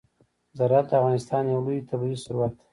[0.57, 2.65] زراعت د افغانستان یو لوی طبعي ثروت دی.